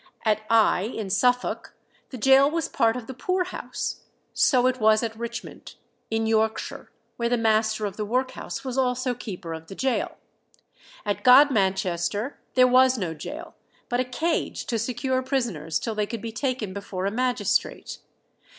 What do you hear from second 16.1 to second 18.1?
be taken before a magistrate.